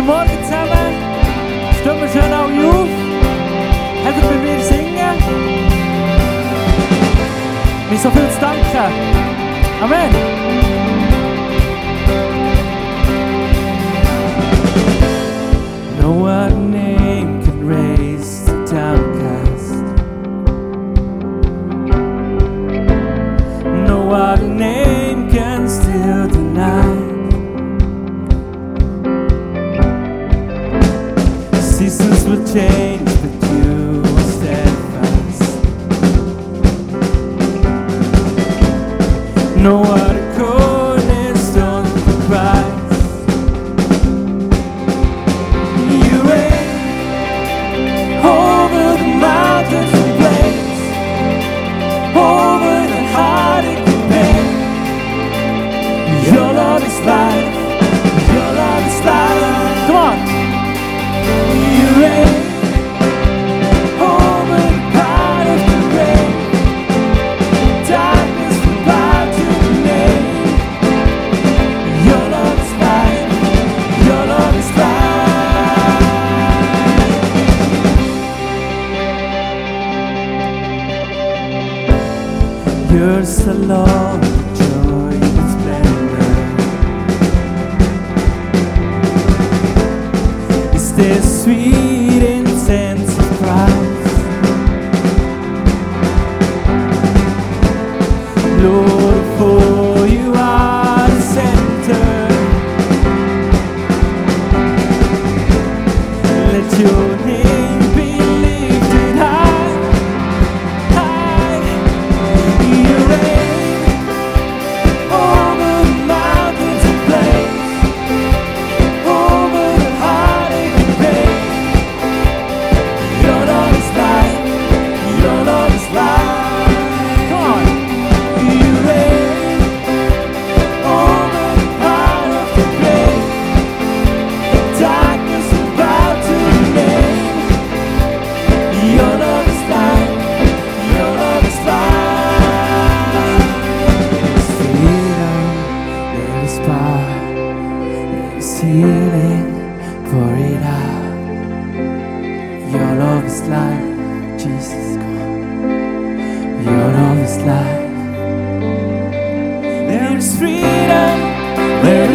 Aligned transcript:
Guten 0.00 0.12
Morgen 0.12 0.44
zusammen. 0.44 0.94
Stehen 1.78 2.00
wir 2.00 2.08
schön 2.08 2.32
alle 2.32 2.68
auf. 2.70 2.88
Habt 4.02 4.16
ihr 4.16 4.28
bei 4.30 4.34
mir 4.36 4.60
singen? 4.64 5.16
Mir 7.90 7.98
so 7.98 8.10
viel 8.10 8.30
zu 8.30 8.40
danken. 8.40 8.92
Amen. 9.82 10.29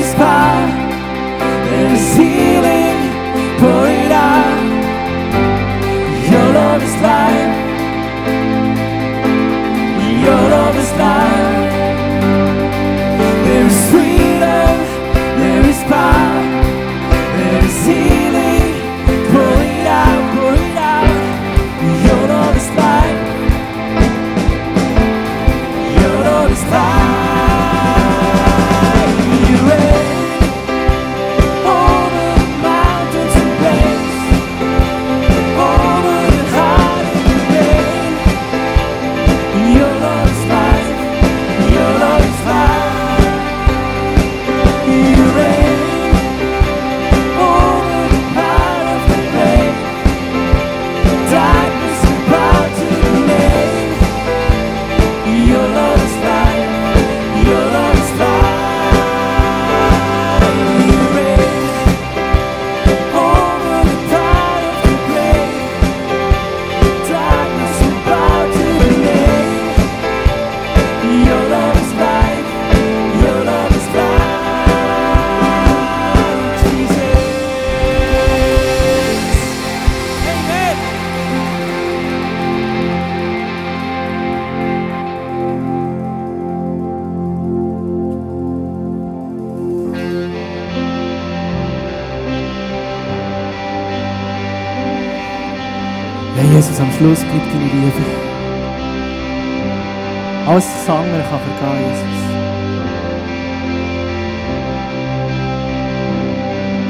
is 0.05 0.13
power. 0.15 0.67
There 1.69 1.93
is 1.93 2.15
healing. 2.15 2.74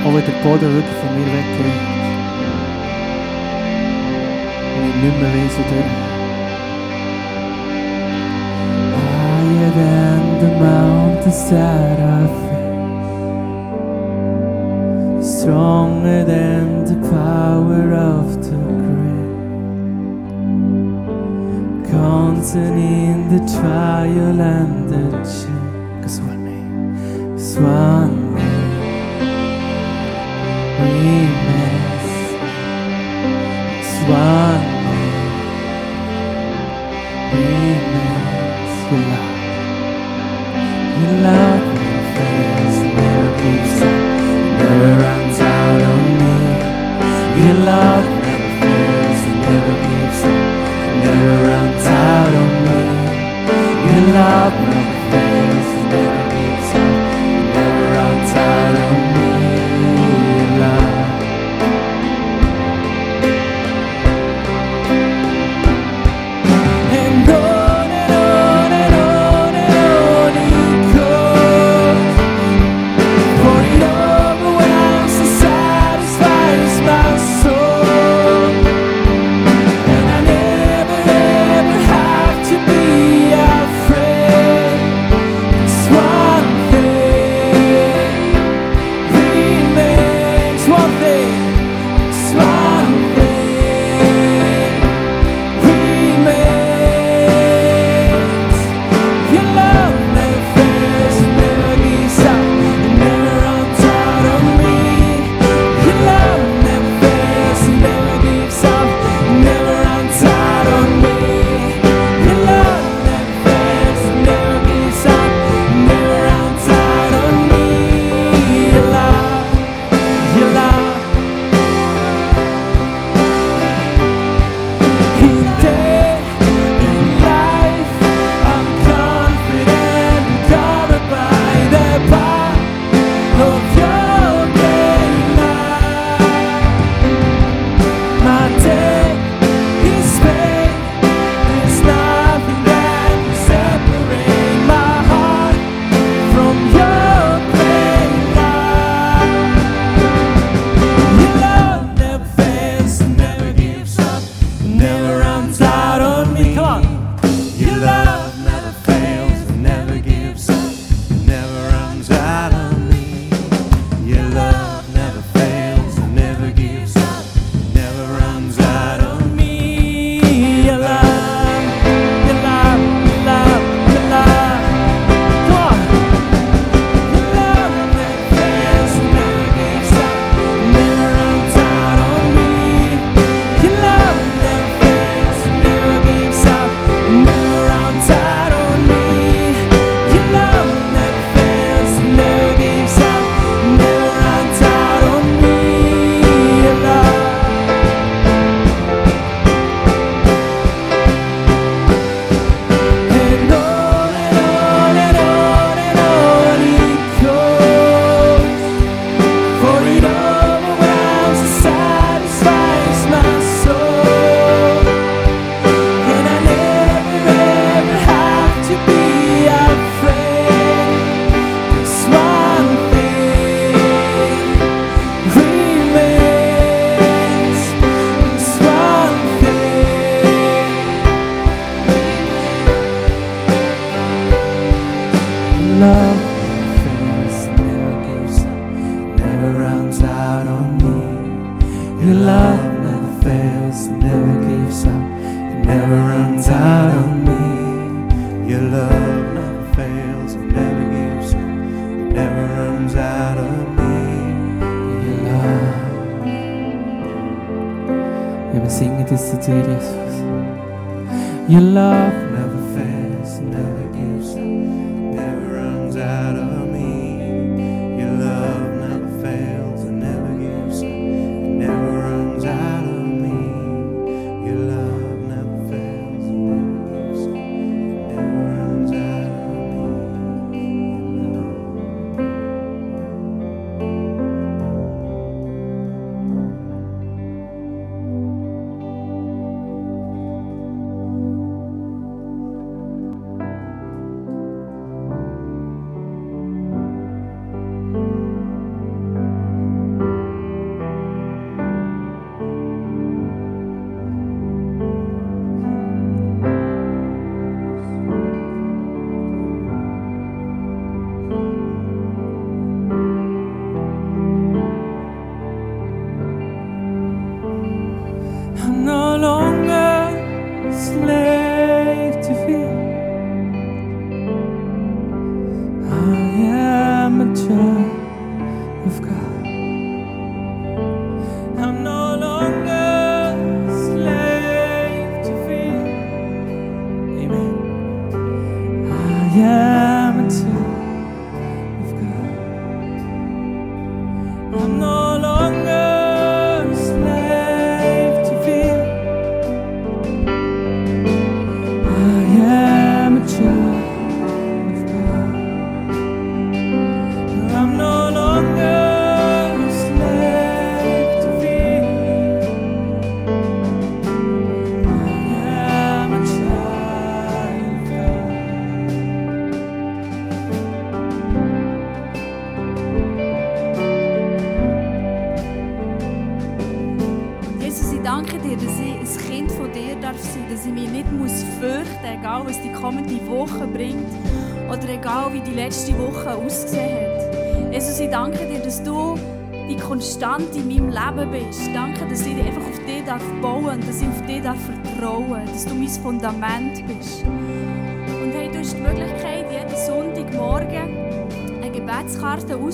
Auch 0.05 0.13
wenn 0.13 0.23
der 0.23 0.37
Boden 0.43 0.71
wirklich 0.75 0.97
von 1.01 1.11
mir 1.15 1.25
weggeht. 1.25 1.81
Und 4.77 4.83
ich 4.87 4.95
nicht 5.01 5.17
mehr 5.19 5.31
weiss, 5.33 5.57
oder? 5.57 5.83
Higher 8.95 9.71
than 9.73 10.21
the 10.41 10.49
mountains 10.63 11.41
that 11.49 11.99
I 11.99 12.01
face. 15.17 15.41
Stronger 15.41 16.21
than 16.23 16.85
the 16.85 16.97
power 17.09 17.85
of 17.95 18.27
the 18.43 18.61
grave. 18.77 19.33
Constant 21.89 22.77
in 22.77 23.17
the 23.29 23.39
trial 23.59 24.39
and 24.39 24.87
the 24.87 25.01
change. 25.23 26.03
Cause 26.03 26.21
one 26.21 26.43
name. 26.45 27.33
Cause 27.35 27.57
one 27.59 28.24
we 30.81 30.93
miss. 31.47 32.09
That's 33.67 34.09
why. 34.09 34.54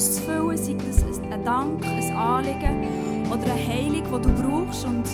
auszufüllen, 0.02 0.58
sei 0.58 0.76
das 0.88 1.22
ein 1.32 1.46
Dank, 1.46 1.86
ein 1.86 2.16
Anliegen 2.16 2.88
oder 3.30 3.44
eine 3.44 3.68
Heilung, 3.68 4.04
die 4.04 4.28
du 4.28 4.42
brauchst. 4.42 4.86
Und 4.86 5.06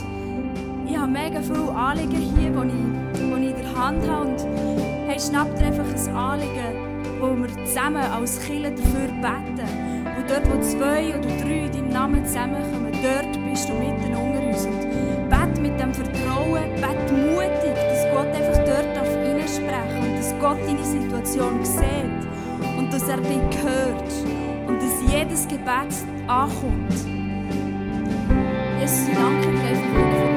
ich 0.87 0.97
habe 0.97 1.11
mega 1.11 1.41
viele 1.41 1.71
Anliegen 1.71 2.11
hier, 2.11 2.51
die 2.51 2.67
ich, 2.67 3.21
ich 3.21 3.49
in 3.49 3.63
der 3.63 3.75
Hand 3.75 4.07
habe. 4.07 4.27
Und 4.27 4.47
hey, 5.07 5.19
schnapp 5.19 5.53
dir 5.57 5.65
einfach 5.65 5.85
ein 5.85 6.15
Anliegen, 6.15 7.19
wo 7.19 7.35
wir 7.35 7.65
zusammen 7.65 7.97
als 7.97 8.39
Killer 8.39 8.71
dafür 8.71 9.07
beten. 9.07 9.67
Und 10.05 10.29
dort, 10.29 10.47
wo 10.49 10.61
zwei 10.61 11.09
oder 11.09 11.27
drei 11.43 11.65
in 11.65 11.71
deinem 11.73 11.89
Namen 11.89 12.25
zusammenkommen, 12.25 12.91
dort 13.03 13.49
bist 13.49 13.67
du 13.67 13.73
mitten 13.73 14.15
unter 14.15 14.47
uns. 14.47 14.65
Und 14.65 14.87
bete 15.29 15.61
mit 15.61 15.77
dem 15.81 15.93
Vertrauen, 15.93 16.63
bete 16.75 17.13
mutig, 17.13 17.75
dass 17.75 18.05
Gott 18.13 18.27
einfach 18.27 18.63
dort 18.63 18.95
darf 18.95 19.07
reinsprechen 19.17 19.99
und 20.01 20.17
dass 20.17 20.33
Gott 20.39 20.59
deine 20.65 20.85
Situation 20.85 21.65
sieht 21.65 22.77
und 22.77 22.93
dass 22.93 23.09
er 23.09 23.17
dich 23.17 23.63
hört 23.63 24.46
und 24.77 24.83
dass 24.83 25.13
jedes 25.13 25.47
Gebet 25.47 25.93
ankommt. 26.27 26.93
Jesus, 28.79 29.09
danke 29.15 29.51
dir 29.51 29.69
einfach 29.69 30.31
für 30.31 30.36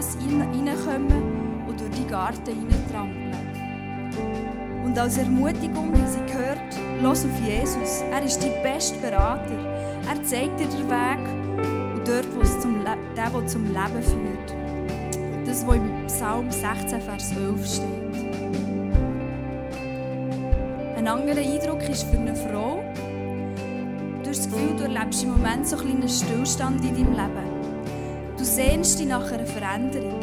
Straße 0.00 0.18
hineinkommen 0.20 1.66
und 1.68 1.78
durch 1.78 1.90
die 1.90 2.06
Garten 2.06 2.46
hineintrampeln. 2.46 3.34
Und 4.84 4.98
als 4.98 5.18
Ermutigung 5.18 5.92
haben 5.92 6.06
sie 6.06 6.32
gehört, 6.32 6.58
los 7.02 7.24
auf 7.24 7.46
Jesus, 7.46 8.02
er 8.10 8.22
ist 8.24 8.42
dein 8.42 8.62
bester 8.62 8.98
Berater. 8.98 9.58
Er 10.08 10.22
zeigt 10.24 10.58
dir 10.58 10.66
den 10.66 10.88
Weg 10.88 11.18
und 11.94 12.08
dort, 12.08 12.26
wo 12.34 12.40
es 12.40 12.58
zum, 12.60 12.82
Le 12.82 12.96
der, 13.16 13.32
wo 13.32 13.42
zum 13.42 13.66
Leben 13.66 14.02
führt. 14.02 14.54
Das, 15.46 15.66
was 15.66 15.76
im 15.76 16.06
Psalm 16.06 16.50
16, 16.50 17.00
Vers 17.00 17.30
12 17.30 17.66
steht. 17.66 17.84
Ein 20.96 21.08
anderer 21.08 21.38
Eindruck 21.38 21.88
ist 21.88 22.04
für 22.04 22.18
eine 22.18 22.34
Frau, 22.34 22.82
du 24.22 24.28
hast 24.28 24.46
das 24.46 24.50
Gefühl, 24.50 24.76
du 24.76 24.84
erlebst 24.84 25.22
im 25.24 25.30
Moment 25.30 25.66
so 25.66 25.76
einen 25.76 25.86
kleinen 25.86 26.08
Stillstand 26.08 26.84
in 26.84 26.94
deinem 26.94 27.12
Leben. 27.12 27.49
Du 28.40 28.46
sehnst 28.46 28.98
dich 28.98 29.06
nach 29.06 29.30
einer 29.30 29.44
Veränderung. 29.44 30.18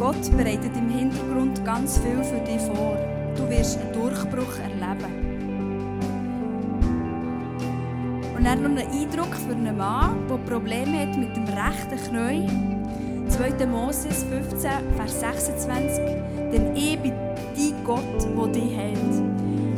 Gott 0.00 0.36
bereitet 0.36 0.76
im 0.76 0.90
Hintergrund 0.90 1.64
ganz 1.64 1.98
viel 1.98 2.24
für 2.24 2.40
dich 2.40 2.60
vor. 2.60 2.96
Du 3.36 3.48
wirst 3.48 3.78
einen 3.78 3.92
Durchbruch 3.92 4.58
erleben. 4.58 5.12
Und 8.36 8.44
dann 8.44 8.62
noch 8.64 8.70
ein 8.70 8.78
Eindruck 8.78 9.32
für 9.32 9.52
einen 9.52 9.76
Mann, 9.76 10.26
der 10.28 10.38
Probleme 10.38 11.02
hat 11.02 11.16
mit 11.16 11.36
dem 11.36 11.44
rechten 11.44 12.02
Knie. 12.08 12.48
2. 13.28 13.64
Moses 13.66 14.24
15, 14.24 14.70
Vers 14.96 15.20
26. 15.20 16.04
Denn 16.52 16.74
ich 16.74 16.98
bin 16.98 17.12
dein 17.12 17.84
Gott, 17.84 18.02
der 18.20 18.46
dich 18.48 18.76
hält. 18.76 18.98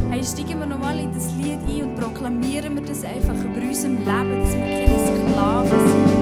Hey, 0.08 0.24
steigen 0.24 0.58
wir 0.58 0.66
nochmal 0.66 0.98
in 0.98 1.12
das 1.12 1.30
Lied 1.34 1.58
ein 1.68 1.82
und 1.84 2.00
proklamieren 2.00 2.76
wir 2.76 2.82
das 2.82 3.04
einfach 3.04 3.34
über 3.34 3.60
unserem 3.60 3.96
Leben, 3.98 4.40
dass 4.40 4.54
wir 4.54 4.64
keine 4.64 5.28
Sklaven 5.28 5.68
sind. 5.68 6.13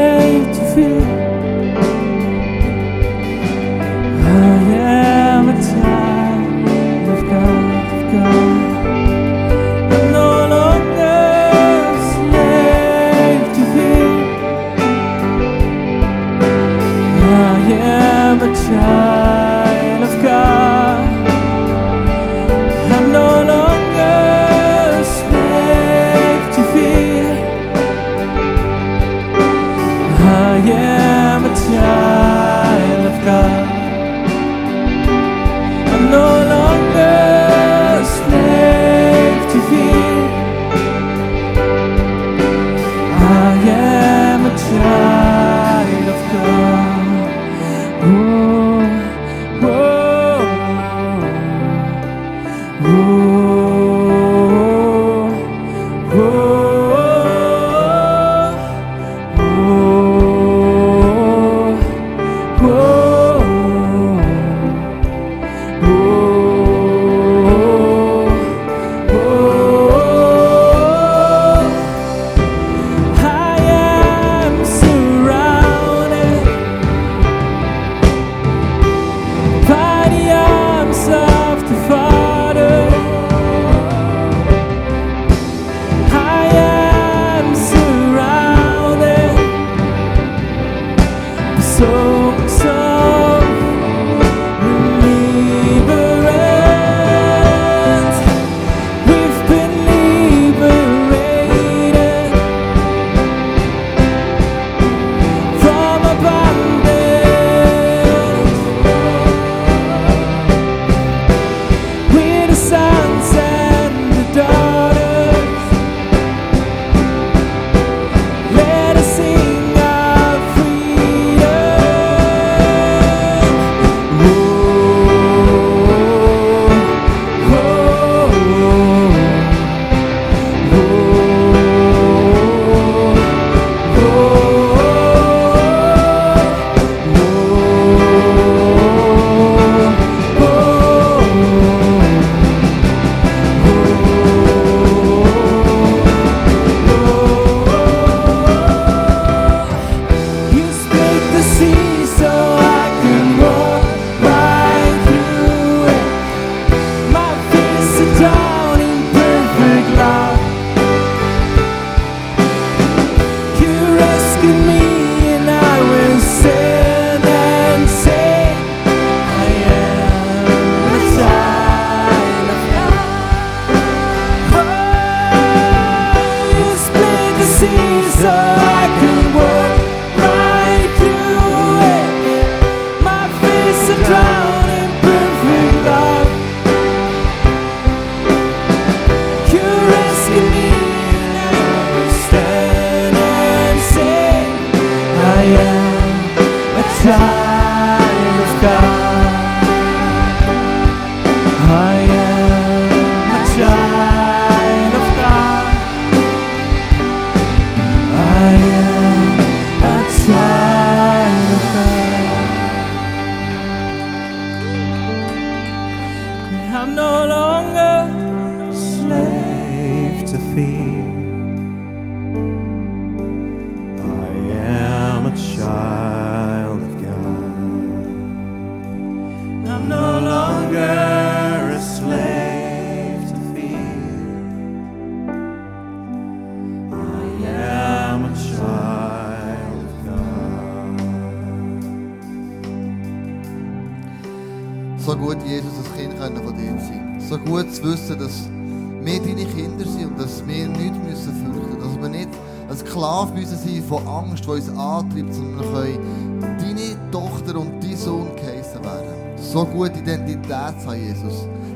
way 0.00 0.52
to 0.54 0.74
feel. 0.74 1.29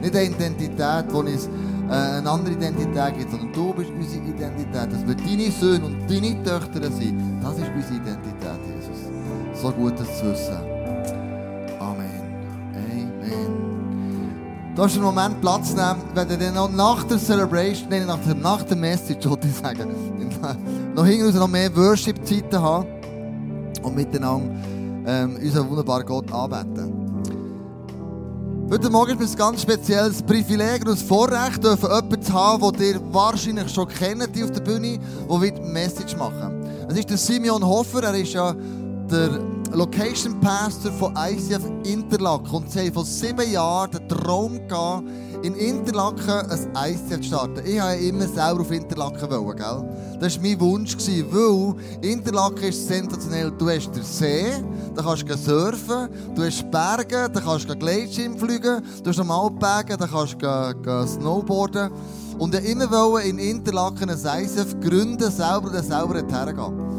Nicht 0.01 0.17
eine 0.17 0.27
Identität, 0.27 1.05
die 1.11 1.15
uns 1.15 1.49
äh, 1.89 1.93
eine 1.93 2.31
andere 2.31 2.55
Identität 2.55 3.19
gibt, 3.19 3.31
sondern 3.31 3.53
du 3.53 3.73
bist 3.75 3.91
unsere 3.91 4.25
Identität. 4.25 4.93
Dass 4.93 5.07
wir 5.07 5.15
deine 5.15 5.51
Söhne 5.51 5.87
und 5.87 6.11
deine 6.11 6.43
Töchter 6.43 6.91
sind, 6.91 7.43
das 7.43 7.59
ist 7.59 7.71
unsere 7.75 7.95
Identität, 7.95 8.61
Jesus. 8.67 9.61
So 9.61 9.71
gut, 9.71 9.99
das 9.99 10.19
zu 10.19 10.27
wissen. 10.27 10.57
Amen. 11.79 12.11
Amen. 12.75 13.55
Du 14.75 14.83
darfst 14.83 14.97
einen 14.97 15.05
Moment 15.05 15.41
Platz 15.41 15.75
nehmen, 15.75 16.03
wenn 16.15 16.29
du 16.29 16.37
dann 16.37 16.77
nach 16.77 17.05
der 17.05 17.19
Celebration, 17.19 17.89
nein, 17.91 18.07
nach 18.07 18.19
der, 18.19 18.35
nach 18.35 18.63
der 18.63 18.77
Message, 18.77 19.29
wollte 19.29 19.47
ich 19.47 19.55
sagen, 19.55 19.89
noch 20.95 21.07
hinten 21.07 21.39
noch 21.39 21.49
mehr 21.49 21.75
Worship-Zeiten 21.77 22.61
haben 22.61 22.87
und 23.83 23.95
miteinander 23.95 24.57
ähm, 25.07 25.37
unseren 25.37 25.69
wunderbaren 25.69 26.07
Gott 26.07 26.33
anbeten. 26.33 26.94
Heute 28.71 28.89
Morgen 28.89 29.21
ist 29.21 29.29
es 29.29 29.33
ein 29.33 29.39
ganz 29.39 29.63
spezielles 29.63 30.23
Privileg 30.23 30.87
und 30.87 30.93
ein 30.93 30.97
Vorrecht, 30.97 31.63
dürfen 31.63 31.85
jemanden 31.85 32.23
zu 32.23 32.33
haben, 32.33 32.73
den 32.73 32.95
ihr 32.95 33.01
wahrscheinlich 33.13 33.69
schon 33.71 33.87
kennt 33.87 34.23
auf 34.23 34.51
der 34.51 34.61
Bühne, 34.61 34.99
der 35.29 35.41
wird 35.41 35.63
Message 35.63 36.17
machen. 36.17 36.65
Das 36.89 36.99
ist 36.99 37.11
der 37.11 37.19
Simeon 37.19 37.65
Hofer, 37.65 38.03
er 38.05 38.15
ist 38.15 38.33
ja 38.33 38.55
der 39.11 39.39
Location 39.75 40.39
Pastor 40.41 40.93
von 40.93 41.17
ICF 41.17 41.63
Interlaken 41.85 42.55
und 42.55 42.71
sie 42.71 42.79
haben 42.79 42.93
vor 42.93 43.05
sieben 43.05 43.51
Jahren 43.51 43.91
den 43.91 44.09
Traum 44.09 44.69
gehabt, 44.69 45.03
in 45.43 45.57
Interlaken 45.57 46.49
ein 46.77 46.93
ICF 46.93 47.21
zu 47.21 47.23
starten. 47.25 47.67
Ich 47.67 47.83
wollte 47.83 48.05
immer 48.05 48.29
selber 48.29 48.61
auf 48.61 48.71
Interlaken 48.71 49.31
wollen, 49.31 49.57
gell? 49.57 50.19
Das 50.21 50.37
war 50.37 50.43
mein 50.43 50.61
Wunsch, 50.61 50.97
weil 50.97 51.75
Interlaken 52.09 52.65
ist 52.69 52.87
sensationell. 52.87 53.51
Du 53.51 53.69
hast 53.69 53.91
den 53.91 54.05
See, 54.05 54.47
da 54.95 55.03
kannst 55.03 55.29
du 55.29 55.37
surfen, 55.37 56.09
du 56.37 56.45
hast 56.45 56.71
Berge, 56.71 57.29
da 57.33 57.41
kannst 57.41 57.69
du 57.69 57.75
Gleitschirm 57.75 58.39
fliegen, 58.39 58.81
du 59.03 59.11
hast 59.11 59.17
normal 59.17 59.51
Berge, 59.51 59.97
da 59.97 60.07
kannst 60.07 60.41
du 60.41 61.07
snowboarden. 61.07 61.91
Und 62.39 62.55
ich 62.55 62.63
wollte 62.63 62.85
immer 62.87 63.23
in 63.23 63.39
Interlaken 63.39 64.09
ein 64.09 64.45
ICF 64.45 64.79
gründen, 64.81 65.33
selber 65.33 65.73
und 65.77 65.85
selber 65.85 66.15
hergehen. 66.15 66.95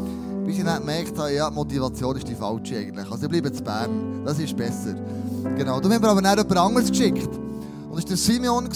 Bis 0.46 0.58
ich 0.58 0.64
dann 0.64 0.80
gemerkt 0.80 1.18
habe, 1.18 1.34
ja, 1.34 1.50
die 1.50 1.54
Motivation 1.56 2.16
ist 2.16 2.28
die 2.28 2.36
falsche 2.36 2.78
eigentlich. 2.78 3.10
Also 3.10 3.24
ich 3.24 3.30
bleibe 3.30 3.52
zu 3.52 3.64
Bern, 3.64 4.22
das 4.24 4.38
ist 4.38 4.56
besser. 4.56 4.94
Genau, 5.56 5.80
du 5.80 5.90
hast 5.90 6.00
mir 6.00 6.08
aber 6.08 6.22
dann 6.22 6.38
jemand 6.38 6.56
anderes 6.56 6.88
geschickt. 6.88 7.28
Und 7.90 7.96
das 7.96 8.04
war 8.04 8.08
der 8.08 8.16
Simeon. 8.16 8.68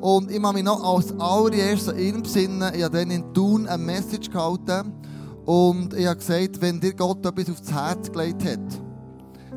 Und 0.00 0.30
ich 0.30 0.42
habe 0.42 0.54
mich 0.54 0.64
noch 0.64 0.82
als 0.82 1.18
allererstes 1.18 1.94
in 1.94 2.16
ihm 2.16 2.22
besinnen. 2.22 2.74
Ich 2.74 2.82
habe 2.82 2.98
dann 2.98 3.10
in 3.12 3.32
Thun 3.32 3.68
eine 3.68 3.82
Message 3.82 4.30
gehalten. 4.30 4.92
Und 5.44 5.94
ich 5.94 6.06
habe 6.06 6.16
gesagt, 6.16 6.60
wenn 6.60 6.80
dir 6.80 6.92
Gott 6.92 7.24
etwas 7.24 7.50
aufs 7.50 7.72
Herz 7.72 8.10
gelegt 8.10 8.44
hat, 8.44 8.82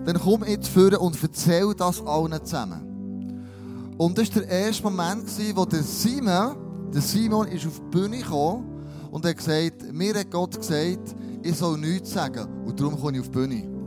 dann 0.05 0.19
komm 0.23 0.43
jetzt 0.45 0.67
vor 0.67 1.01
und 1.01 1.17
erzähl 1.21 1.73
das 1.75 2.05
allen 2.05 2.45
zusammen. 2.45 3.95
Und 3.97 4.17
das 4.17 4.33
war 4.35 4.43
der 4.43 4.51
erste 4.51 4.83
Moment, 4.83 5.25
wo 5.55 5.65
der 5.65 5.81
Simon, 5.81 6.55
der 6.93 7.01
Simon 7.01 7.47
ist 7.47 7.65
auf 7.65 7.79
die 7.79 7.97
Bühne 7.97 8.19
gekommen 8.19 8.76
und 9.11 9.25
hat 9.25 9.37
gesagt, 9.37 9.91
mir 9.91 10.13
hat 10.13 10.31
Gott 10.31 10.57
gesagt, 10.57 11.15
ich 11.41 11.55
soll 11.55 11.77
nichts 11.77 12.11
sagen. 12.11 12.47
Und 12.65 12.79
darum 12.79 12.99
komme 12.99 13.17
ich 13.17 13.21
auf 13.21 13.29
die 13.29 13.33
Bühne. 13.33 13.77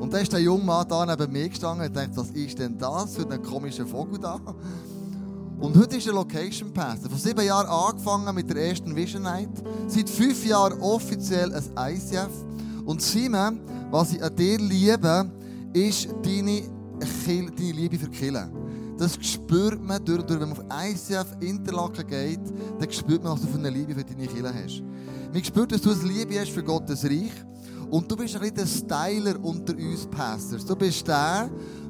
Und 0.00 0.12
dann 0.12 0.22
ist 0.22 0.32
der 0.32 0.40
junge 0.40 0.64
Mann 0.64 0.88
da 0.88 1.04
neben 1.04 1.30
mir 1.30 1.48
gestanden 1.48 1.86
und 1.86 1.94
dachte, 1.94 2.16
was 2.16 2.30
ist 2.30 2.58
denn 2.58 2.78
das 2.78 3.14
für 3.16 3.30
ein 3.30 3.42
komischer 3.42 3.86
Vogel 3.86 4.18
da? 4.18 4.40
Und 5.60 5.76
heute 5.76 5.98
ist 5.98 6.06
er 6.06 6.14
Location 6.14 6.72
Pastor. 6.72 7.10
Vor 7.10 7.18
sieben 7.18 7.44
Jahren 7.44 7.66
angefangen 7.66 8.34
mit 8.34 8.48
der 8.48 8.68
ersten 8.68 8.96
Vision 8.96 9.22
Night. 9.24 9.50
Seit 9.88 10.08
fünf 10.08 10.46
Jahren 10.46 10.80
offiziell 10.80 11.52
ein 11.52 11.96
ICF. 11.96 12.30
Und 12.86 13.02
Simon, 13.02 13.60
was 13.90 14.14
ich 14.14 14.22
an 14.22 14.34
dir 14.34 14.58
liebe, 14.58 15.30
ist 15.74 16.08
deine, 16.22 16.62
deine 17.26 17.72
Liebe 17.72 17.98
für 17.98 18.08
Killen. 18.08 18.59
Das 19.00 19.18
spürt 19.22 19.82
man, 19.82 20.04
durch, 20.04 20.20
durch, 20.24 20.38
wenn 20.38 20.50
man 20.50 20.58
auf 20.58 20.64
ICF 20.70 21.34
Interlaken 21.40 22.06
geht, 22.06 22.40
dann 22.78 22.92
spürt 22.92 23.24
man, 23.24 23.32
was 23.32 23.40
du 23.40 23.46
für 23.46 23.56
eine 23.56 23.70
Liebe 23.70 23.94
für 23.94 24.04
deine 24.04 24.26
Kinder 24.26 24.52
hast. 24.52 24.82
Man 25.32 25.42
spürt, 25.42 25.72
dass 25.72 25.80
du 25.80 25.90
eine 25.90 26.02
Liebe 26.02 26.38
hast 26.38 26.50
für 26.50 26.62
Gottes 26.62 27.02
Reich. 27.06 27.32
Und 27.88 28.10
du 28.10 28.14
bist 28.14 28.34
ein 28.34 28.42
bisschen 28.42 28.56
der 28.56 28.66
Styler 28.66 29.42
unter 29.42 29.72
uns 29.72 30.06
Pastors. 30.06 30.66
Du 30.66 30.76
bist 30.76 31.08
der, 31.08 31.48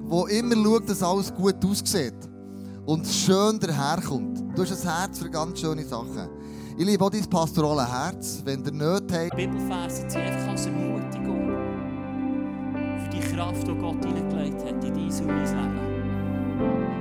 der 0.09 0.38
immer 0.38 0.55
schaut, 0.55 0.88
dass 0.88 1.03
alles 1.03 1.35
gut 1.35 1.57
aussieht 1.64 2.14
und 2.87 3.05
schön 3.09 3.59
daherkommt. 3.59 4.38
Du 4.57 4.62
hast 4.62 4.70
ein 4.70 4.96
Herz 4.96 5.18
für 5.18 5.29
ganz 5.29 5.59
schöne 5.59 5.85
Sachen. 5.85 6.29
Ich 6.79 6.87
liebe 6.87 7.05
auch 7.05 7.11
dein 7.11 7.29
pastorale 7.29 7.90
Herz, 7.90 8.40
wenn 8.44 8.62
der 8.62 8.73
nicht 8.73 9.12
hat. 9.12 9.37
Bibelverse 9.37 10.09
sind 10.09 10.16
einfach 10.16 10.51
als 10.53 10.66
Ermutigung 10.66 11.57
für 13.03 13.11
die 13.11 13.35
Kraft, 13.35 13.66
die 13.66 13.75
Gott 13.75 14.05
hineingelegt 14.05 14.64
hat 14.64 14.85
in 14.85 14.94
dein 14.94 15.11
und 15.11 15.27
mein 15.27 15.44
Leben. 15.44 16.99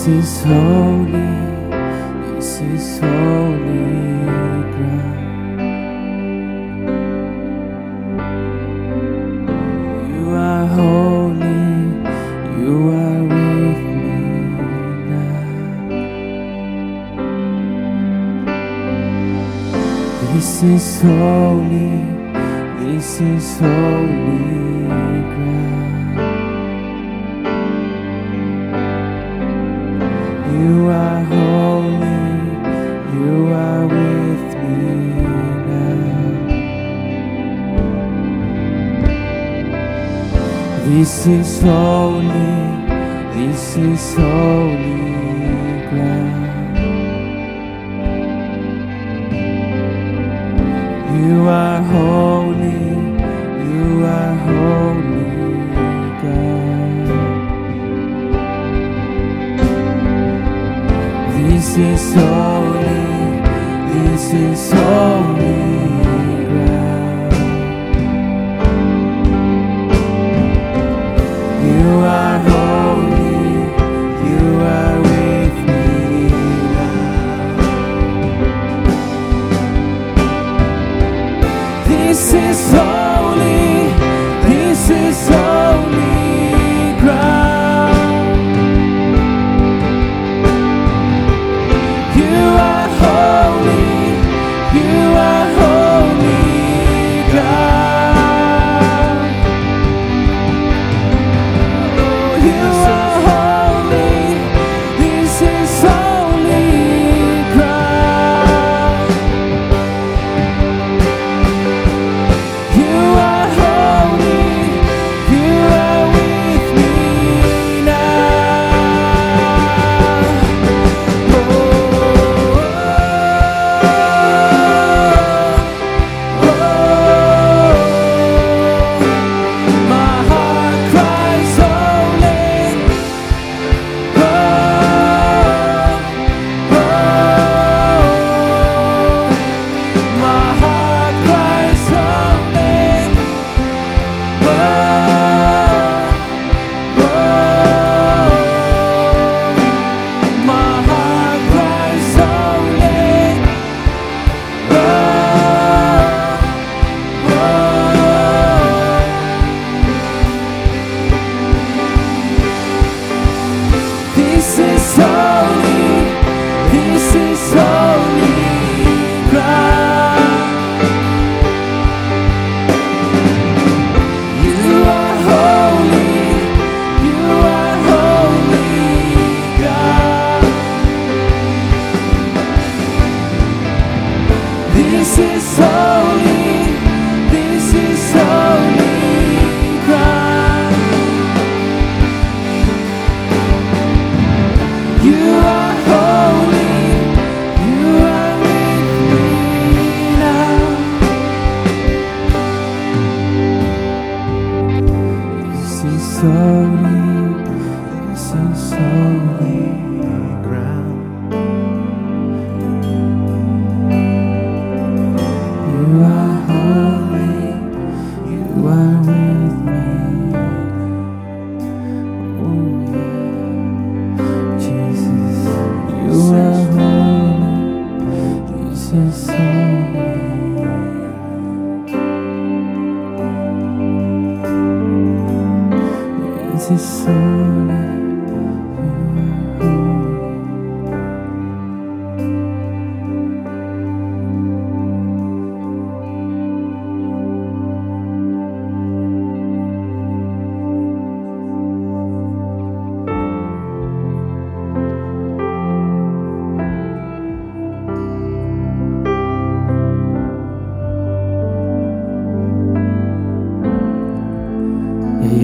This 0.00 0.08
is 0.08 0.44
holy, 0.44 1.30
this 2.32 2.60
is 2.62 2.98
holy 3.00 3.84
ground. 4.72 5.60
You 10.08 10.24
are 10.30 10.66
holy, 10.68 11.68
you 12.62 12.76
are 12.88 13.22
with 13.28 13.82
me 14.00 14.20
now. 15.10 15.44
This 20.32 20.50
is 20.62 20.86
holy, 21.02 21.92
this 22.80 23.20
is 23.20 23.58
holy 23.58 25.09
This 41.00 41.26
is 41.26 41.62
holy, 41.62 42.24
this 43.34 43.76
is 43.76 44.14
holy 44.14 45.00
ground. 45.88 46.76
You 51.16 51.48
are 51.48 51.82
holy, 51.82 52.82
you 53.72 54.04
are 54.04 54.34
holy 54.46 54.89
is 61.76 62.14
holy, 62.14 63.40
this 63.92 64.32
is 64.32 64.72
holy 64.72 65.39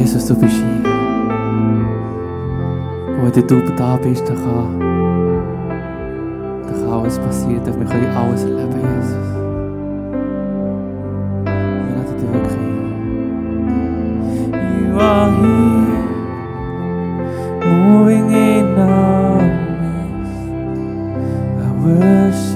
Jesus, 0.07 0.27
du 0.29 0.37
bist 0.37 0.55
hier. 0.55 0.85
Und 3.21 3.35
wenn 3.35 3.47
du 3.49 3.61
da 3.75 3.97
bist, 3.97 4.29
dann 4.29 4.37
kann, 4.37 4.79
dann 6.63 6.75
kann 6.81 6.93
alles 6.93 7.19
passieren. 7.19 7.65
Können 7.65 8.17
alles 8.17 8.45
erleben, 8.45 8.71
Jesus. 8.71 9.27
Wir 11.45 11.97
dich 12.15 12.31
wirklich. 12.33 12.67
You 14.79 14.97
are 14.97 15.31
here, 15.41 16.05
moving 17.67 18.31
in 18.31 18.79
our 18.79 19.43
midst. 20.23 20.47
I 21.59 21.65
worship 21.83 22.56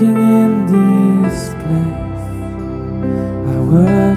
in 0.00 0.66
this 0.66 1.48
place. 1.62 2.24
I 3.54 3.58
was. 3.70 4.07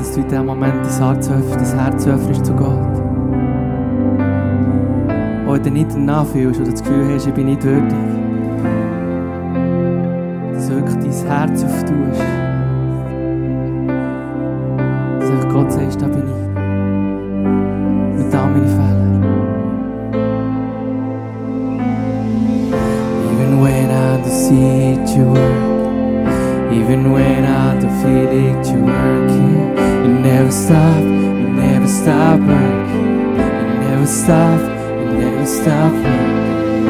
dass 0.00 0.14
du 0.14 0.20
in 0.20 0.28
diesem 0.28 0.46
Moment 0.46 0.74
dein 0.82 0.98
Herz 0.98 1.30
öffnest, 1.30 1.60
das 1.60 1.74
Herz 1.74 2.06
öffnest 2.06 2.46
zu 2.46 2.54
Gott. 2.54 3.02
Oder 5.46 5.70
nicht 5.70 5.92
danach 5.92 6.26
fühlst 6.26 6.60
oder 6.60 6.70
das 6.70 6.82
Gefühl 6.82 7.14
hast, 7.14 7.26
ich 7.26 7.34
bin 7.34 7.46
nicht 7.46 7.62
würdig. 7.62 7.98
Dass 10.54 10.68
du 10.68 10.76
wirklich 10.76 10.96
dein 11.04 11.26
Herz 11.26 11.64
auftust. 11.64 12.39
stop, 30.70 31.02
you 31.02 31.48
never 31.48 31.88
stop 31.88 32.38
working. 32.38 33.10
You 33.38 33.74
never 33.82 34.06
stop, 34.06 34.60
you 35.00 35.06
never 35.18 35.46
stop 35.46 35.92
working. 35.92 36.86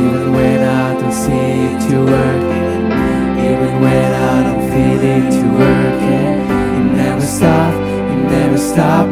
Even 0.00 0.32
when 0.32 0.60
I 0.62 0.94
don't 0.98 1.12
see 1.12 1.48
it, 1.66 1.90
you 1.90 2.00
working. 2.06 2.86
Even 3.50 3.74
when 3.82 4.10
I 4.32 4.36
don't 4.46 4.64
feel 4.72 5.02
it, 5.14 5.30
to 5.36 5.46
work. 5.60 6.00
You 6.74 6.84
never 7.02 7.20
stop, 7.20 7.74
you 8.08 8.16
never 8.34 8.56
stop 8.56 9.07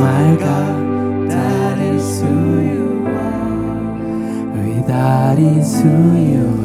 my 0.00 0.36
God, 0.36 1.30
that 1.30 1.78
is 1.78 2.20
who 2.22 2.60
you 2.60 3.06
are. 3.06 4.86
That 4.86 5.38
is 5.38 5.82
who 5.82 6.16
you 6.16 6.46
are. 6.54 6.57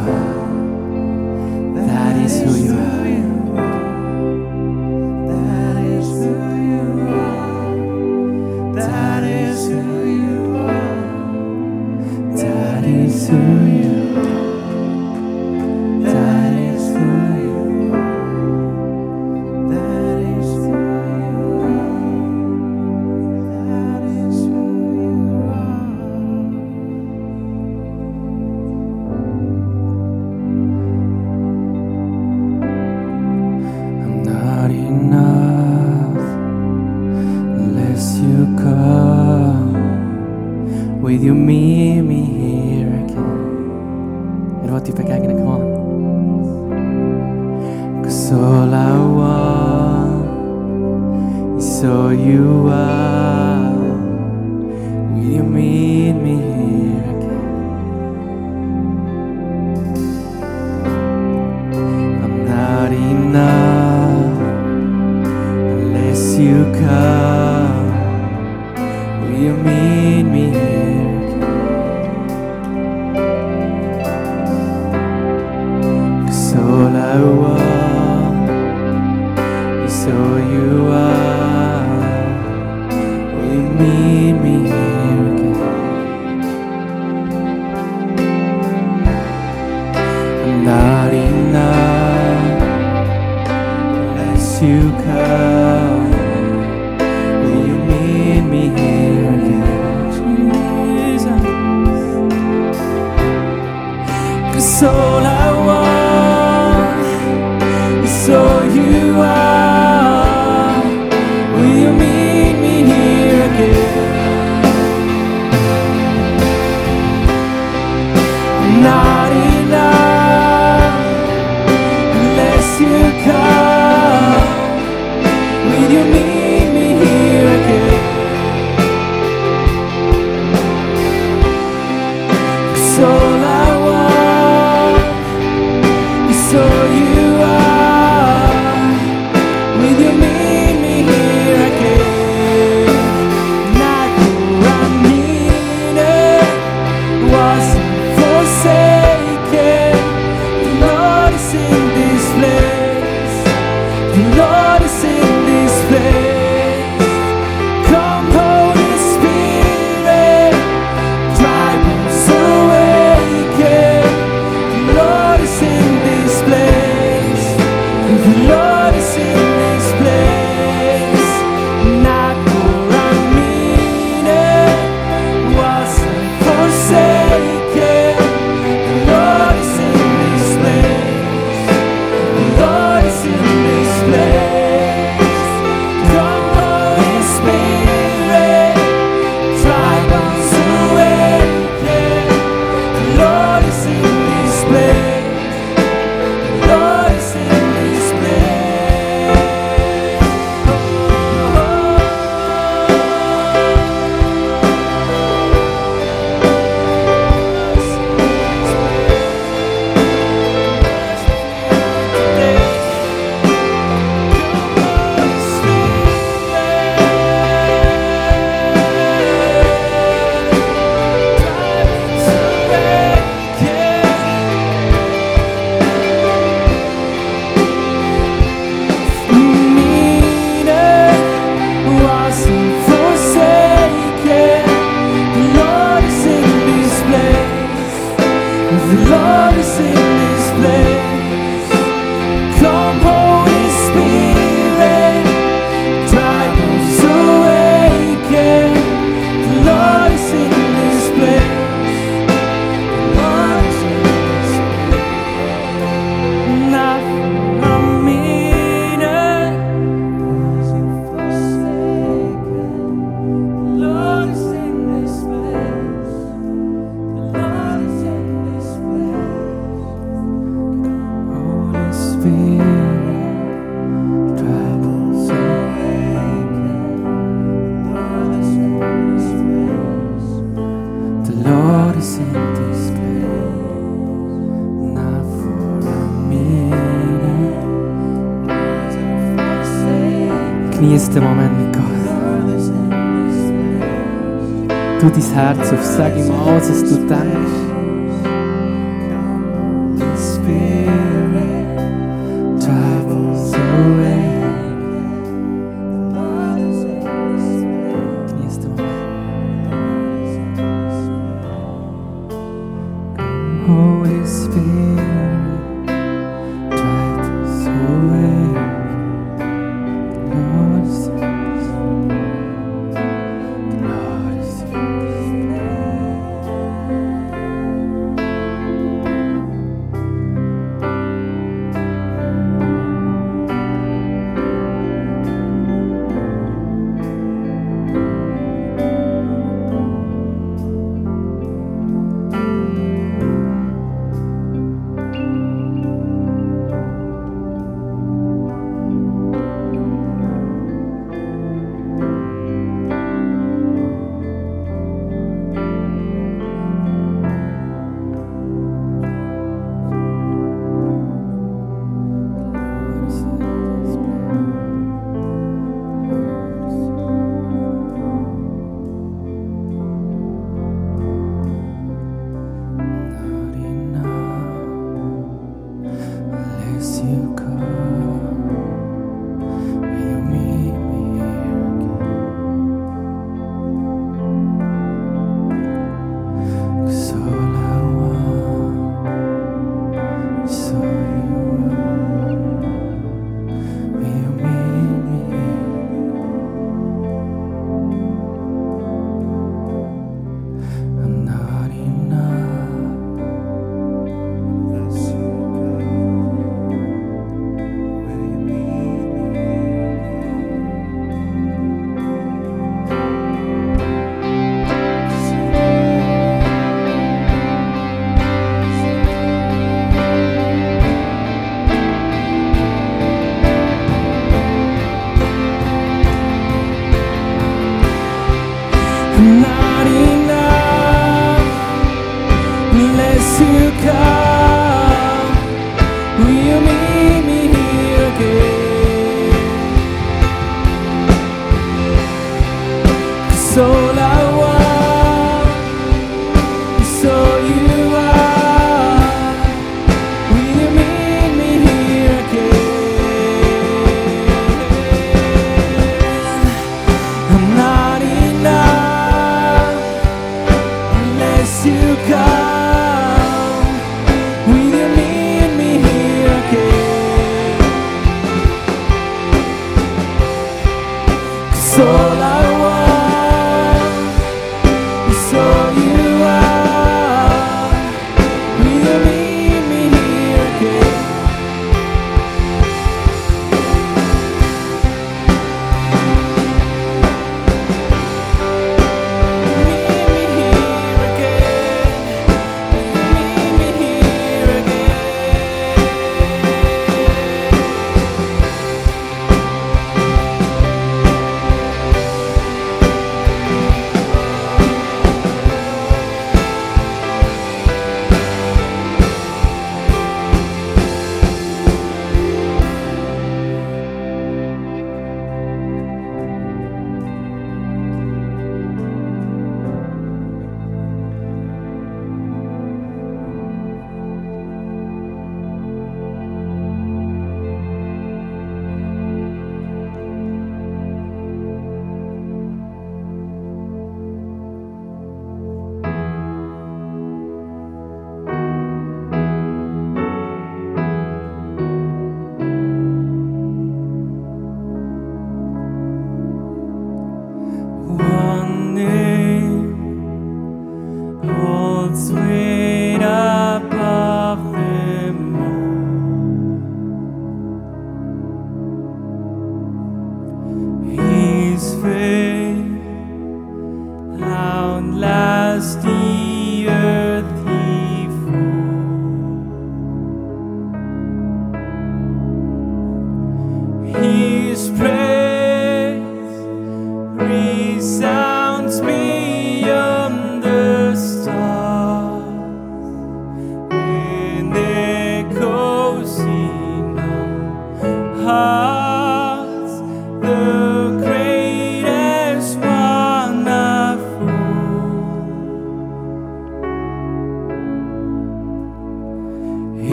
Herz 295.33 295.71
auf, 295.71 295.83
sag 295.83 296.15
ihm 296.15 296.31
alles, 296.31 296.69
was 296.69 296.83
du 296.89 297.07
denkst. 297.07 297.22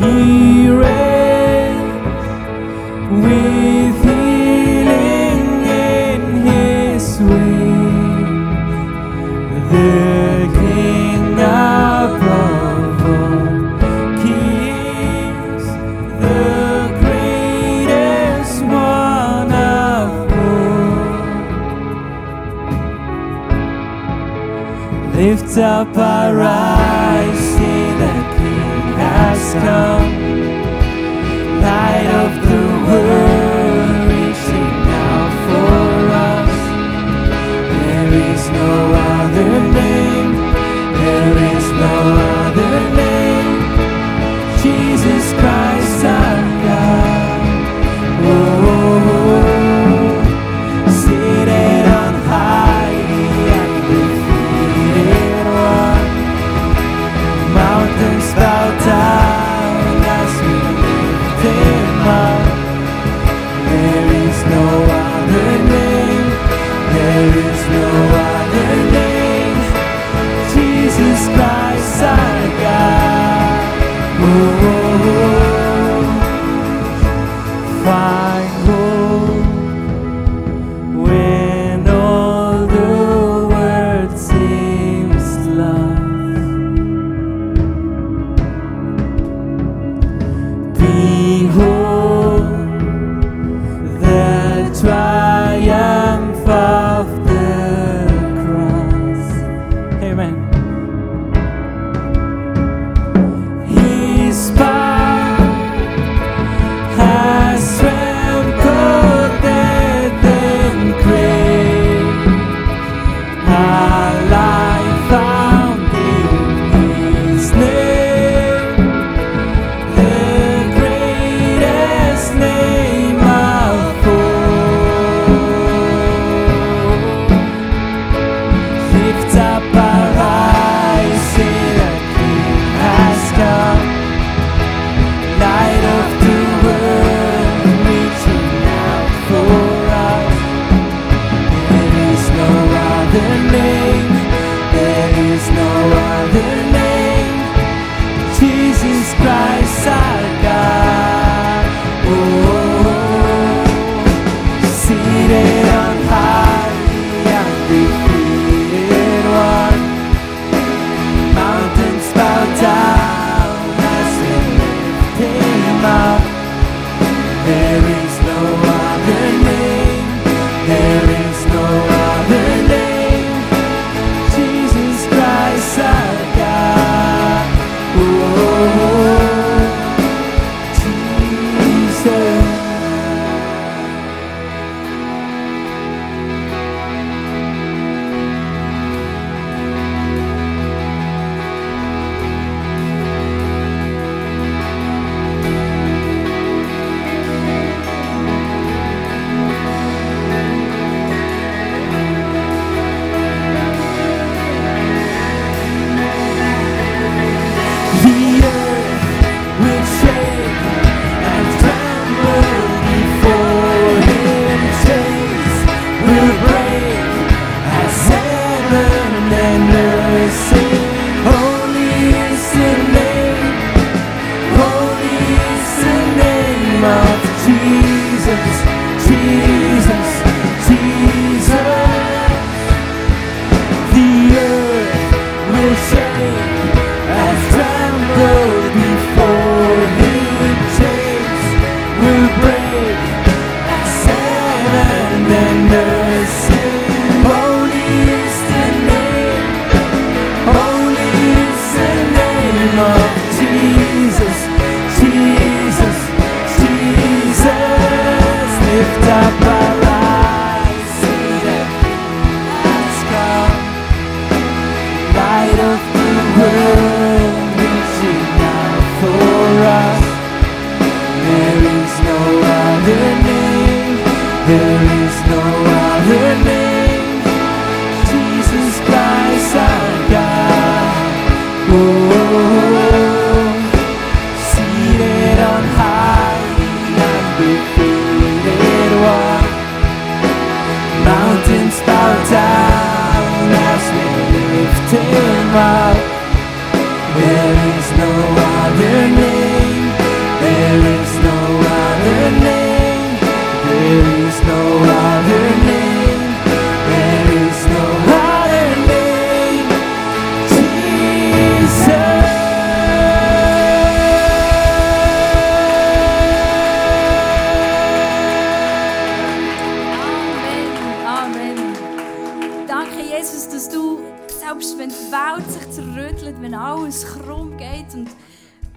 e 0.00 0.57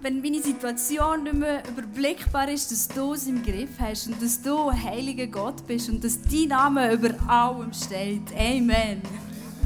wenn 0.02 0.20
meine 0.22 0.42
Situation 0.42 1.24
nicht 1.24 1.36
mehr 1.36 1.62
überblickbar 1.70 2.50
ist, 2.50 2.72
dass 2.72 2.88
du 2.88 3.14
es 3.14 3.28
im 3.28 3.44
Griff 3.44 3.70
hast 3.80 4.08
und 4.08 4.22
dass 4.22 4.42
du 4.42 4.70
ein 4.70 4.84
heiliger 4.84 5.28
Gott 5.28 5.66
bist 5.68 5.90
und 5.90 6.04
dass 6.04 6.20
dein 6.22 6.48
Name 6.48 6.94
über 6.94 7.10
allem 7.30 7.72
steht. 7.72 8.24
Amen. 8.36 9.02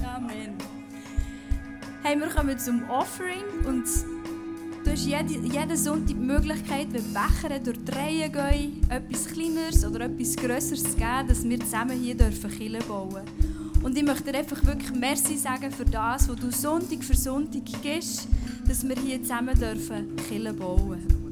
Amen. 0.04 0.56
Hey, 2.04 2.20
wir 2.20 2.28
kommen 2.28 2.60
zum 2.60 2.88
Offering 2.90 3.66
und 3.66 3.86
du 4.84 4.92
hast 4.92 5.06
jede, 5.06 5.34
jeden 5.36 5.78
Sonntag 5.78 6.08
die 6.08 6.16
Möglichkeit, 6.16 6.88
wenn 6.92 7.14
Becher 7.14 7.58
durch 7.60 7.78
die 7.86 7.92
Reihe 7.92 8.30
gehen, 8.30 8.82
etwas 8.90 9.28
Kleineres 9.28 9.86
oder 9.86 10.02
etwas 10.02 10.36
Grösseres 10.36 10.84
zu 10.84 10.96
geben, 10.98 11.28
dass 11.30 11.48
wir 11.48 11.60
zusammen 11.62 11.98
hier 11.98 12.16
dürfen 12.16 12.52
Kirche 12.52 12.84
bauen 12.86 13.24
Und 13.84 13.98
ich 13.98 14.04
möchte 14.04 14.32
dir 14.34 14.40
einfach 14.40 14.64
wirklich 14.66 14.94
Merci 14.94 15.38
sagen 15.38 15.72
für 15.72 15.86
das, 15.86 16.28
was 16.28 16.36
du 16.36 16.52
Sonntag 16.52 17.04
für 17.06 17.16
Sonntag 17.16 17.64
gibst, 17.82 18.28
dass 18.68 18.88
wir 18.88 18.96
hier 18.96 19.22
zusammen 19.22 19.58
dürfen 19.58 20.16
Kirche 20.16 20.54
bauen. 20.54 21.00
Hey, 21.08 21.25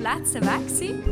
Plätze 0.00 0.40
weg 0.40 0.66
sind? 0.68 1.04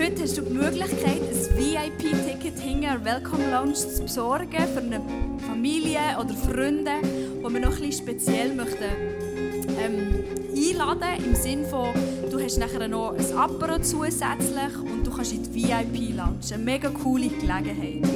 Heute 0.00 0.22
hast 0.22 0.38
du 0.38 0.42
die 0.42 0.52
Möglichkeit, 0.52 1.20
ein 1.22 1.56
VIP-Ticket 1.58 2.56
hinter 2.56 2.98
der 2.98 3.04
Welcome 3.04 3.50
Lounge 3.50 3.74
zu 3.74 4.02
besorgen 4.02 4.64
für 4.72 4.78
eine 4.80 5.00
Familie 5.44 5.98
oder 6.20 6.32
Freunde, 6.34 6.92
die 7.02 7.42
wir 7.42 7.60
noch 7.60 7.72
ein 7.72 7.82
bisschen 7.82 8.06
speziell 8.06 8.54
möchten 8.54 8.84
ähm, 9.80 10.24
einladen 10.54 11.24
im 11.24 11.34
Sinne 11.34 11.64
von, 11.64 11.88
du 12.30 12.38
hast 12.38 12.58
nachher 12.58 12.86
noch 12.86 13.12
ein 13.18 13.36
Apero 13.36 13.80
zusätzlich 13.80 14.78
und 14.84 15.04
du 15.04 15.10
kannst 15.10 15.32
in 15.32 15.42
die 15.42 15.64
VIP-Lounge. 15.64 16.38
Eine 16.54 16.62
mega 16.62 16.90
coole 16.90 17.26
Gelegenheit. 17.26 18.08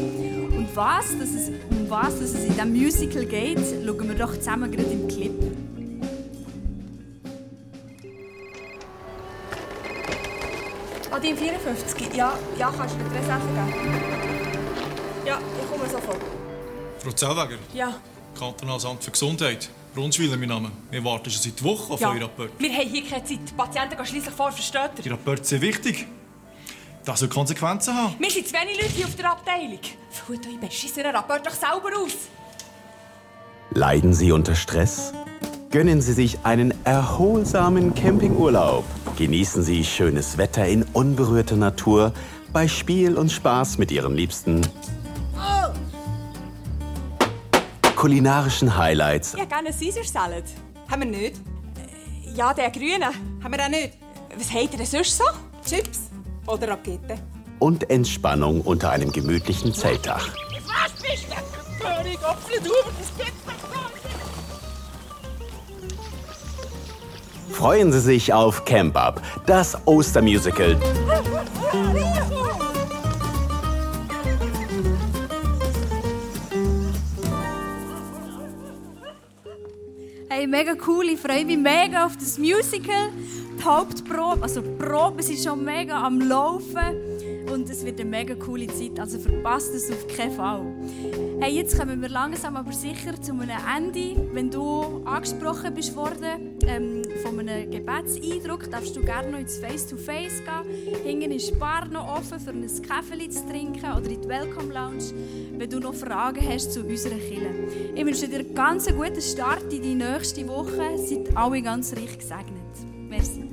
Und 0.56 0.68
was, 0.72 1.18
dass 1.18 1.34
es, 1.34 1.48
um 1.68 1.90
was 1.90 2.20
dass 2.20 2.30
es 2.34 2.44
in 2.44 2.52
diesem 2.52 2.72
Musical 2.72 3.24
geht, 3.24 3.58
schauen 3.58 4.08
wir 4.08 4.14
doch 4.14 4.36
zusammen 4.36 4.70
gerade 4.70 4.88
im 4.88 5.08
Clip. 5.08 5.49
Adin 11.66 11.76
54. 11.76 12.14
Ja, 12.16 12.32
ja, 12.58 12.72
kannst 12.76 12.94
du 12.94 12.98
mir 12.98 13.06
Adresse 13.06 13.38
geben? 13.46 14.00
Ja, 15.26 15.38
ich 15.60 15.70
komme 15.70 15.88
sofort. 15.90 16.18
Frau 17.02 17.12
Zellweger, 17.12 17.58
Ja. 17.74 17.94
Kantonales 18.38 18.84
Amt 18.84 19.02
für 19.04 19.10
Gesundheit. 19.10 19.68
Brunschwiller, 19.94 20.36
mein 20.36 20.48
Name. 20.48 20.70
Wir 20.90 21.04
warten 21.04 21.30
schon 21.30 21.42
seit 21.42 21.62
Wochen 21.64 21.92
auf 21.92 22.00
ja. 22.00 22.08
euren 22.08 22.22
Rapport. 22.22 22.50
Wir 22.58 22.70
haben 22.72 22.88
hier 22.88 23.04
keine 23.04 23.24
Zeit. 23.24 23.38
Die 23.48 23.52
Patienten 23.56 23.96
gehen 23.96 24.06
schliesslich 24.06 24.34
vor, 24.34 24.52
versteht 24.52 24.90
Die 24.98 25.08
ihr? 25.08 25.12
Rapporte 25.12 25.44
sind 25.44 25.60
wichtig. 25.62 26.06
Das 27.04 27.18
soll 27.20 27.28
Konsequenzen 27.28 27.94
haben. 27.94 28.14
Wir 28.18 28.30
sind 28.30 28.46
zu 28.46 28.54
wenig 28.54 28.76
Leute 28.80 28.92
hier 28.92 29.06
auf 29.06 29.16
der 29.16 29.30
Abteilung. 29.32 29.80
Füllt 30.10 30.46
euch 30.46 30.60
beschissenen 30.60 31.14
Rapport 31.14 31.44
doch 31.44 31.52
selber 31.52 31.90
aus. 32.04 32.12
Leiden 33.72 34.12
Sie 34.12 34.30
unter 34.32 34.54
Stress? 34.54 35.12
Gönnen 35.70 36.00
Sie 36.00 36.12
sich 36.12 36.38
einen 36.42 36.74
erholsamen 36.84 37.94
Campingurlaub. 37.94 38.84
Genießen 39.16 39.62
Sie 39.62 39.84
schönes 39.84 40.36
Wetter 40.36 40.66
in 40.66 40.82
unberührter 40.92 41.54
Natur 41.56 42.12
bei 42.52 42.66
Spiel 42.66 43.16
und 43.16 43.30
Spaß 43.30 43.78
mit 43.78 43.92
Ihren 43.92 44.16
Liebsten. 44.16 44.66
Kulinarischen 47.94 48.76
Highlights 48.76 49.34
hätte 49.34 49.46
gerne 49.46 49.68
einen 49.68 49.78
Caesar 49.78 50.04
Salad. 50.04 50.44
Haben 50.90 51.02
wir 51.02 51.10
nicht? 51.10 51.40
Ja, 52.34 52.52
den 52.52 52.72
grünen. 52.72 53.04
Haben 53.44 53.52
wir 53.52 53.64
auch 53.64 53.68
nicht. 53.68 53.92
Was 54.36 54.50
habt 54.52 54.72
ihr 54.72 54.78
denn 54.78 54.86
sonst 54.86 55.18
so? 55.18 55.24
Chips? 55.64 56.10
Oder 56.46 56.68
Rakete? 56.68 57.18
und 57.60 57.88
Entspannung 57.90 58.62
unter 58.62 58.90
einem 58.90 59.12
gemütlichen 59.12 59.72
Zeltdach. 59.72 60.28
Freuen 67.52 67.92
Sie 67.92 68.00
sich 68.00 68.32
auf 68.32 68.64
Camp 68.64 68.96
Up, 68.96 69.20
das 69.46 69.76
Ostermusical 69.86 70.76
Hey, 80.28 80.46
mega 80.46 80.74
cool, 80.86 81.10
ich 81.10 81.20
freue 81.20 81.44
mich 81.44 81.58
mega 81.58 82.06
auf 82.06 82.16
das 82.16 82.38
Musical. 82.38 83.10
Die 83.58 83.64
Hauptprobe, 83.64 84.42
also 84.42 84.62
die 84.62 84.70
Proben 84.70 85.20
sind 85.20 85.38
schon 85.40 85.64
mega 85.64 86.02
am 86.02 86.20
Laufen. 86.20 87.10
und 87.52 87.68
es 87.68 87.84
wird 87.84 88.00
eine 88.00 88.08
mega 88.08 88.34
coole 88.34 88.66
Zeit, 88.68 88.98
also 88.98 89.18
verpasst 89.18 89.74
es 89.74 89.90
auf 89.90 90.06
keinen 90.06 90.32
Fall. 90.32 90.62
Hey, 91.40 91.54
jetzt 91.54 91.78
kommen 91.78 92.00
wir 92.00 92.08
langsam 92.08 92.56
aber 92.56 92.72
sicher 92.72 93.20
zu 93.20 93.32
einem 93.32 93.50
Ende. 93.76 94.28
Wenn 94.32 94.50
du 94.50 95.02
angesprochen 95.04 95.74
bist 95.74 95.94
worden 95.96 96.58
ähm, 96.66 96.99
von 97.22 97.38
einem 97.38 97.70
Gebetseindruck, 97.70 98.70
darfst 98.70 98.96
du 98.96 99.00
gerne 99.00 99.30
noch 99.30 99.38
ins 99.38 99.58
Face-to-Face 99.58 100.42
gehen. 100.44 101.02
Hinten 101.04 101.32
ist 101.32 101.50
die 101.50 101.54
Bar 101.54 101.86
noch 101.86 102.16
offen, 102.16 102.40
für 102.40 102.50
ein 102.50 102.82
Kaffee 102.82 103.28
zu 103.28 103.46
trinken 103.46 103.92
oder 103.92 104.10
in 104.10 104.20
die 104.22 104.28
Welcome 104.28 104.72
Lounge, 104.72 105.12
wenn 105.56 105.70
du 105.70 105.78
noch 105.80 105.94
Fragen 105.94 106.46
hast 106.48 106.72
zu 106.72 106.84
unserer 106.84 107.16
Kirche. 107.16 107.50
Ich 107.94 108.04
wünsche 108.04 108.28
dir 108.28 108.40
einen 108.40 108.54
ganz 108.54 108.86
guten 108.86 109.20
Start 109.20 109.72
in 109.72 109.82
die 109.82 109.94
nächste 109.94 110.46
Woche. 110.48 110.96
Seid 110.96 111.36
alle 111.36 111.62
ganz 111.62 111.92
reich 111.94 112.18
gesegnet. 112.18 112.60
Merci. 113.08 113.49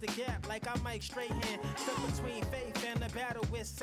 Bridge 0.00 0.14
the 0.14 0.22
gap 0.22 0.48
like 0.48 0.66
I'm 0.68 0.82
Mike 0.82 1.02
Strahan. 1.02 1.30
Stuck 1.76 1.96
between 2.06 2.42
faith 2.44 2.86
and 2.90 3.00
the 3.00 3.12
battle 3.14 3.44
with 3.50 3.66
Satan. 3.66 3.76